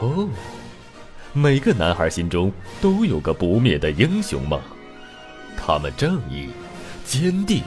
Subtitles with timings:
[0.00, 0.28] 哦，
[1.32, 4.60] 每个男孩心中都有个不灭的英雄梦，
[5.56, 6.50] 他们正义、
[7.06, 7.62] 坚定、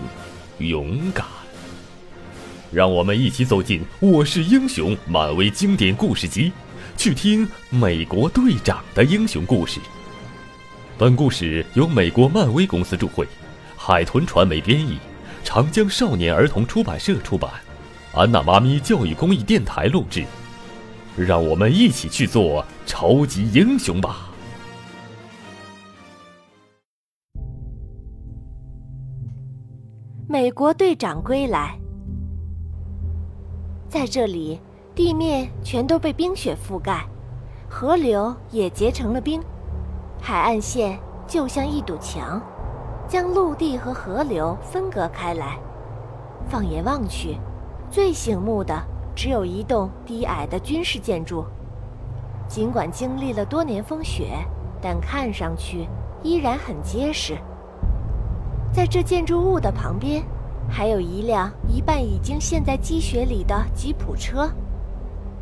[0.59, 1.25] 勇敢。
[2.71, 6.51] 让我们一起走进《我是英雄》漫威经典故事集，
[6.95, 9.79] 去听美国队长的英雄故事。
[10.99, 13.25] 本故事由美国漫威公司著会，
[13.75, 14.99] 海豚传媒编译，
[15.43, 17.49] 长江少年儿童出版社出版，
[18.13, 20.23] 安娜妈咪教育公益电台录制。
[21.23, 24.29] 让我们一起去做超级英雄吧！
[30.27, 31.79] 美国队长归来，
[33.87, 34.61] 在这里，
[34.93, 37.03] 地面全都被冰雪覆盖，
[37.67, 39.41] 河流也结成了冰，
[40.21, 42.39] 海岸线就像一堵墙，
[43.07, 45.57] 将陆地和河流分隔开来。
[46.47, 47.37] 放眼望去，
[47.89, 48.79] 最醒目的。
[49.19, 51.43] 只有一栋低矮的军事建筑，
[52.47, 54.29] 尽管经历了多年风雪，
[54.81, 55.89] 但看上去
[56.23, 57.37] 依然很结实。
[58.71, 60.23] 在这建筑物的旁边，
[60.69, 64.49] 还有一辆一半已经陷在积雪里的吉普车，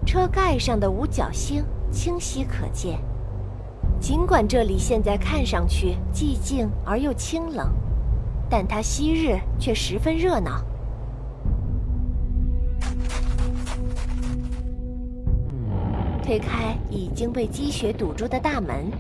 [0.08, 2.98] 车盖上的五角星清晰可见。
[4.00, 7.72] 尽管这里现在看上去寂静而又清冷，
[8.50, 10.64] 但它昔日却十分热闹。
[16.28, 18.92] 推开已经被积雪堵住的大门，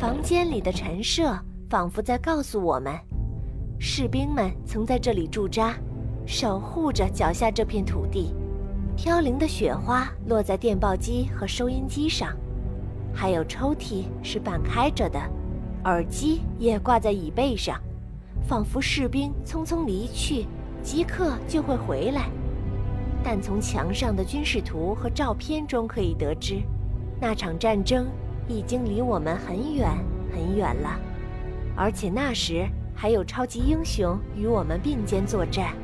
[0.00, 1.32] 房间里的陈设
[1.68, 2.92] 仿佛在告诉我们：
[3.78, 5.76] 士兵们曾在这里驻扎，
[6.26, 8.34] 守护着脚下这片土地。
[8.96, 12.36] 飘零的雪花落在电报机和收音机上，
[13.14, 15.20] 还有抽屉是半开着的，
[15.84, 17.80] 耳机也挂在椅背上，
[18.42, 20.46] 仿佛士兵匆匆离去，
[20.82, 22.28] 即刻就会回来。
[23.22, 26.60] 但从墙上的军事图和照片中可以得知，
[27.20, 28.06] 那场战争
[28.48, 29.90] 已经离我们很远
[30.32, 30.98] 很远了，
[31.76, 35.74] 而且那时还有超级英雄与我们并肩作战。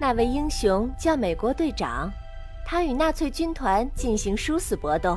[0.00, 2.10] 那位英雄叫美国队长，
[2.66, 5.16] 他与纳粹军团进行殊死搏斗，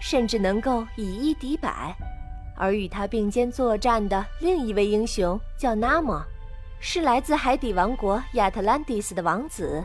[0.00, 1.94] 甚至能够以一敌百。
[2.56, 6.24] 而与他并肩作战的另一位英雄叫纳莫。
[6.86, 9.82] 是来自海底王国亚特兰蒂斯的王子，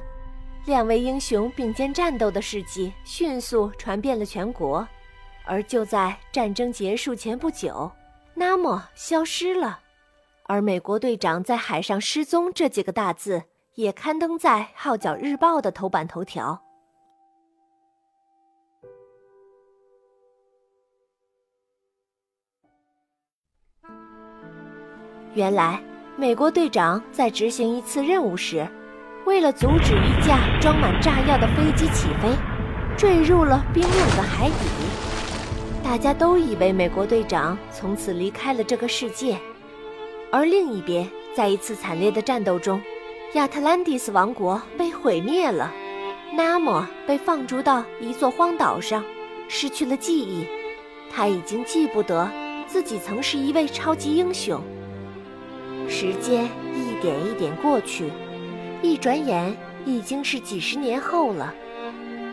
[0.66, 4.86] 两位英雄并肩战斗的事迹迅速传遍了全国。
[5.46, 7.90] 而就在战争结束前不久，
[8.34, 9.80] 纳莫消失了，
[10.44, 13.42] 而美国队长在海上失踪这几个大字
[13.76, 16.62] 也刊登在《号角日报》的头版头条。
[25.34, 25.89] 原来。
[26.20, 28.68] 美国队长在执行一次任务时，
[29.26, 32.30] 为了阻止一架装满炸药的飞机起飞，
[32.98, 34.54] 坠入了冰冷的海底。
[35.82, 39.38] 大家都以为美国队长从此离开了这个世界。
[40.30, 42.82] 而另一边，在一次惨烈的战斗中，
[43.36, 45.72] 亚特兰蒂斯王国被毁灭了，
[46.36, 49.02] 纳摩被放逐到一座荒岛上，
[49.48, 50.46] 失去了记忆。
[51.10, 52.30] 他已经记不得
[52.68, 54.62] 自己曾是一位超级英雄。
[55.90, 56.46] 时间
[56.76, 58.12] 一点一点过去，
[58.84, 59.54] 一转眼
[59.86, 61.54] 已经是几十年后了。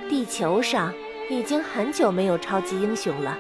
[0.09, 0.93] 地球上
[1.31, 3.37] 已经很久没有超级英雄了，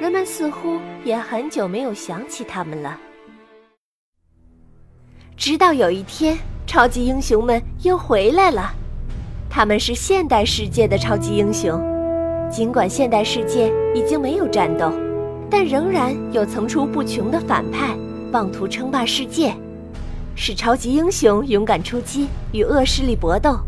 [0.00, 3.00] 人们似乎也很久没有想起他们了。
[5.36, 8.70] 直到有一天，超级英雄们又回来了。
[9.50, 11.80] 他们是现代世界的超级英雄，
[12.50, 14.92] 尽管现代世界已经没有战斗，
[15.50, 17.96] 但仍然有层出不穷的反派。
[18.32, 19.54] 妄图称霸世界，
[20.34, 23.58] 使超级英雄勇敢出击，与恶势力搏斗，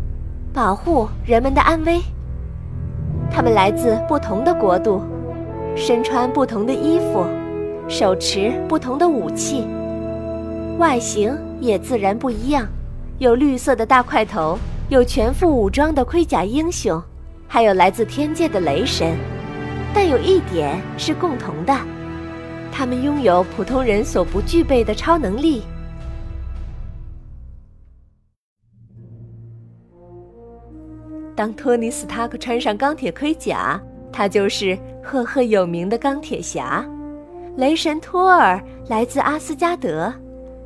[0.51, 2.01] 保护人们的安危。
[3.29, 5.03] 他们来自不同的国度，
[5.75, 7.23] 身穿不同的衣服，
[7.87, 9.67] 手持不同的武器，
[10.79, 12.67] 外形也自然不一样。
[13.19, 14.57] 有绿色的大块头，
[14.89, 16.99] 有全副武装的盔甲英雄，
[17.47, 19.15] 还有来自天界的雷神。
[19.93, 21.73] 但有一点是共同的。
[22.77, 25.63] 他们拥有普通人所不具备的超能力。
[31.33, 33.81] 当托尼·斯塔克穿上钢铁盔甲，
[34.11, 36.85] 他就是赫赫有名的钢铁侠。
[37.55, 40.13] 雷神托尔来自阿斯加德，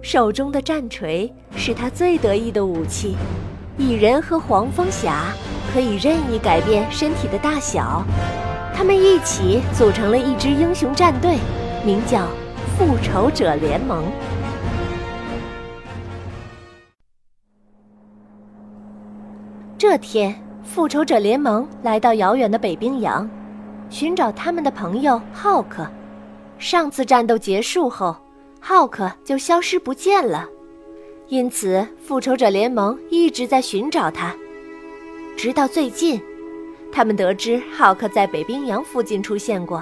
[0.01, 3.15] 手中的战锤是他最得意的武器。
[3.77, 5.25] 蚁人和黄蜂侠
[5.71, 8.03] 可以任意改变身体的大小，
[8.73, 11.37] 他们一起组成了一支英雄战队。
[11.85, 12.19] 名叫
[12.77, 14.03] 《复仇者联盟》。
[19.77, 23.29] 这天，复仇者联盟来到遥远的北冰洋，
[23.89, 25.87] 寻找他们的朋友浩克。
[26.57, 28.13] 上次战斗结束后，
[28.59, 30.45] 浩克就消失不见了，
[31.29, 34.35] 因此复仇者联盟一直在寻找他。
[35.37, 36.21] 直到最近，
[36.91, 39.81] 他们得知浩克在北冰洋附近出现过，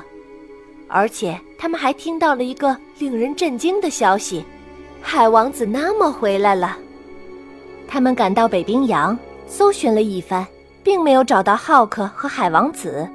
[0.90, 4.44] 而且他们还听到了一个令人震惊的消息：
[5.02, 6.78] 海王子纳莫回来了。
[7.88, 9.18] 他们赶到北冰洋，
[9.48, 10.46] 搜寻了一番，
[10.84, 13.08] 并没有找到浩克和海王子。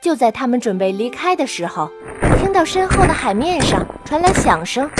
[0.00, 1.88] 就在他们准备离开的时候，
[2.38, 4.90] 听到身后的海面上传来响声，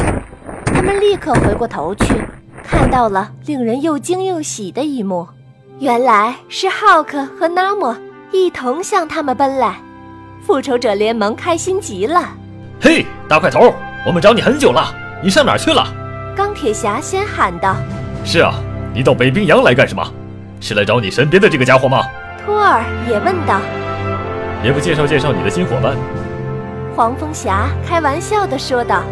[0.64, 2.22] 他们立刻回过头去，
[2.62, 5.26] 看到了令人又惊又喜的一幕，
[5.80, 7.96] 原来是浩克和纳莫
[8.32, 9.76] 一同向他们奔来。
[10.40, 12.28] 复仇者联盟开心极了。
[12.80, 13.72] 嘿，大块头，
[14.04, 14.92] 我们找你很久了，
[15.22, 15.86] 你上哪儿去了？
[16.34, 17.76] 钢铁侠先喊道
[18.24, 18.54] ：“是啊，
[18.94, 20.02] 你到北冰洋来干什么？
[20.60, 22.02] 是来找你身边的这个家伙吗？”
[22.44, 23.60] 托尔也问道。
[24.64, 25.96] 也不介绍介绍你的新伙伴，
[26.96, 29.04] 黄蜂侠开玩笑的说道。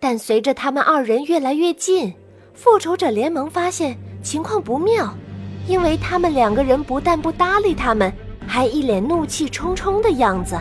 [0.00, 2.14] 但随着他们二人越来越近，
[2.54, 5.12] 复仇者联盟发现情况不妙，
[5.66, 8.12] 因为他们两个人不但不搭理他们，
[8.46, 10.58] 还一脸怒气冲冲的样子。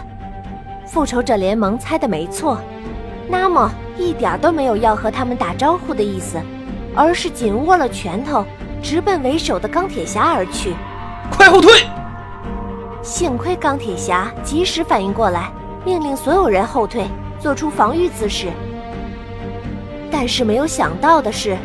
[0.85, 2.59] 复仇者联盟猜的没错，
[3.27, 6.39] 那么一点都没有要和他们打招呼的意思，
[6.95, 8.45] 而是紧握了拳头。
[8.79, 10.75] 直奔为首的钢铁侠而去，
[11.31, 11.81] 快后退！
[13.01, 15.51] 幸亏钢铁侠及时反应过来，
[15.83, 17.07] 命令所有人后退，
[17.39, 18.47] 做出防御姿势。
[20.11, 21.57] 但是没有想到的是，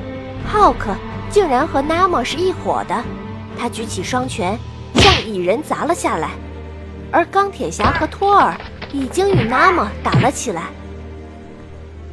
[0.46, 0.94] 浩克
[1.32, 2.94] 竟然和纳莫是一伙的，
[3.58, 4.56] 他举起双拳
[4.96, 6.28] 向蚁人砸了下来，
[7.10, 8.54] 而钢铁侠和托尔
[8.92, 10.64] 已经与纳莫打了起来。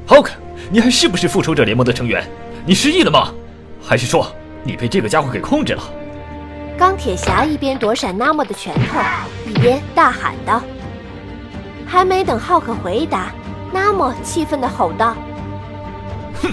[0.08, 0.32] 浩克，
[0.72, 2.26] 你还是不是复仇者联盟的成员？
[2.66, 3.34] 你失忆了吗？
[3.84, 4.34] 还是说？
[4.64, 5.84] 你被这个家伙给控制了。
[6.78, 9.02] 钢铁侠一边躲闪纳莫的拳头，
[9.50, 10.62] 一边大喊道
[11.86, 13.34] ：“还没等浩克回答，
[13.74, 15.14] 纳莫气愤地吼道
[16.42, 16.52] ：‘哼，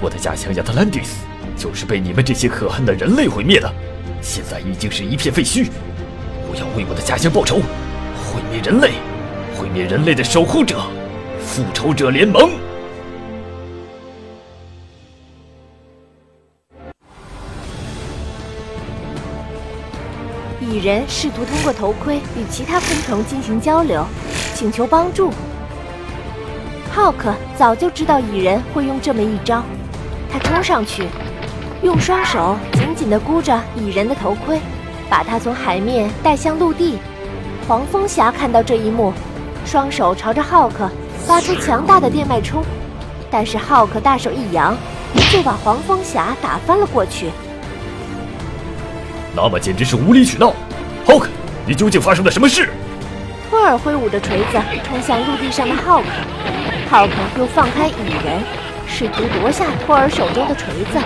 [0.00, 1.24] 我的家乡亚特兰蒂斯
[1.56, 3.72] 就是被你们这些可恨的人类毁灭的，
[4.20, 5.68] 现在已经是一片废墟。
[6.50, 8.92] 我要为我的家乡报仇，毁灭人类，
[9.56, 10.82] 毁灭人类的守护者——
[11.40, 12.50] 复仇者联盟。’”
[20.60, 24.04] 蚁人试图通过头盔与其他昆虫进行交流，
[24.54, 25.30] 请求帮助。
[26.90, 29.62] 浩克早就知道蚁人会用这么一招，
[30.30, 31.04] 他冲上去，
[31.82, 34.60] 用双手紧紧地箍着蚁人的头盔，
[35.10, 36.96] 把他从海面带向陆地。
[37.66, 39.12] 黄蜂侠看到这一幕，
[39.64, 40.88] 双手朝着浩克
[41.26, 42.62] 发出强大的电脉冲，
[43.30, 44.76] 但是浩克大手一扬，
[45.32, 47.30] 就把黄蜂侠打翻了过去。
[49.34, 50.54] 那么简直是无理取闹！
[51.04, 51.28] 浩克，
[51.66, 52.68] 你究竟发生了什么事？
[53.50, 56.06] 托尔挥舞着锤子冲向陆地上的浩克，
[56.88, 57.92] 浩克又放开蚁
[58.24, 58.40] 人，
[58.86, 61.00] 试图夺下托尔手中的锤子。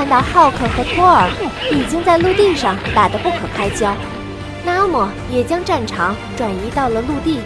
[0.00, 1.28] 看到浩克和托尔
[1.70, 3.94] 已经在陆地上打得不可开交，
[4.64, 7.40] 纳莫也将战场转移到了陆地。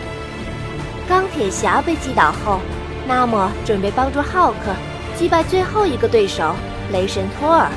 [1.09, 2.61] 钢铁侠被击倒后，
[3.09, 4.73] 纳莫准备帮助浩克
[5.17, 6.55] 击败最后一个对手
[6.93, 7.69] 雷神托尔。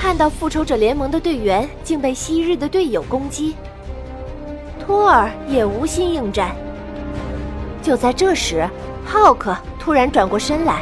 [0.00, 3.54] 看到复仇者联盟的队员竟被昔日的队友攻击，
[4.80, 6.56] 托尔也无心应战。
[7.82, 8.66] 就在这时，
[9.04, 10.80] 浩克突然转过身来，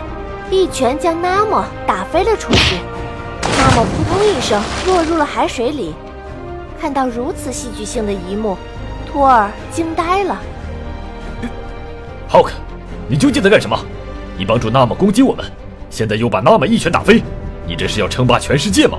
[0.51, 2.77] 一拳将纳莫打飞了出去。
[3.57, 5.95] 纳莫扑通一声落入了海水里。
[6.81, 8.57] 看到如此戏剧性的一幕，
[9.07, 10.41] 托尔惊呆了。
[12.27, 12.53] 浩克，
[13.07, 13.79] 你究竟在干什么？
[14.37, 15.45] 你帮助纳莫攻击我们，
[15.89, 17.23] 现在又把纳莫一拳打飞。
[17.67, 18.99] 你这是要称霸全世界吗？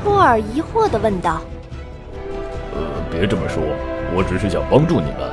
[0.00, 1.40] 托尔疑惑地问道。
[2.74, 3.62] 呃，别这么说，
[4.14, 5.30] 我只是想帮助你们。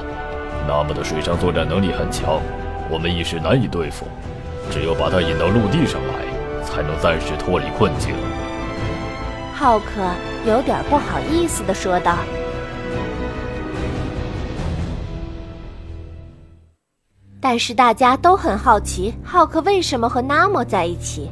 [0.68, 2.40] 纳莫的水上作战能力很强，
[2.90, 4.06] 我们一时难以对付，
[4.72, 8.14] 只有把他引到陆地上来，才能暂时脱离困境。
[9.54, 9.86] 浩克
[10.46, 12.18] 有点不好意思的说道。
[17.42, 21.32] 但是大家都很好奇，浩克为什么和纳莫在一起。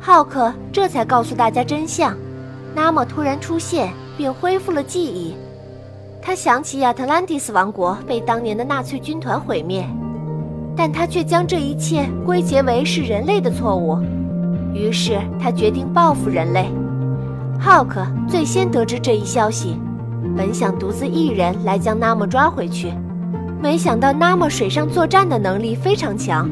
[0.00, 2.16] 浩克这才告诉大家真相：
[2.74, 5.34] 纳莫突然出现并恢复了记忆。
[6.20, 9.86] 他想起亚特兰蒂斯王国被当年的纳粹军团毁灭，
[10.76, 13.98] 但他却将这一切归结为是人类的错误。
[14.72, 16.68] 于是他决定报复人类。
[17.58, 19.78] 浩克最先得知这一消息，
[20.36, 22.92] 本想独自一人来将纳莫抓回去，
[23.62, 26.50] 没想到那么水上作战的能力非常强，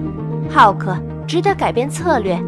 [0.49, 2.41] 浩克只得改变策略，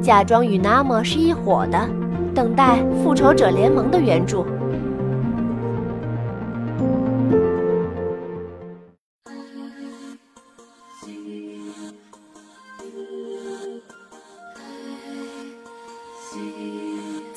[0.00, 1.88] 假装与那么是一伙的，
[2.32, 4.46] 等待复仇者联盟的援助。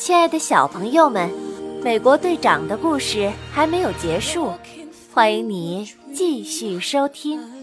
[0.09, 1.29] 亲爱的小朋友们，
[1.83, 4.51] 美国队长的故事还没有结束，
[5.13, 7.58] 欢迎你继续收听。